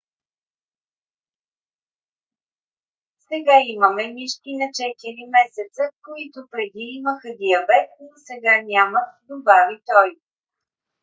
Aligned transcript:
"сега 3.27 3.57
имаме 3.65 4.03
мишки 4.15 4.51
на 4.61 4.65
4 4.67 5.29
месеца 5.35 5.81
които 6.05 6.39
преди 6.51 6.83
имаха 6.97 7.27
диабет 7.41 7.89
но 8.01 8.09
сега 8.15 8.61
нямат 8.61 9.09
добави 9.29 9.77
той 9.85 10.11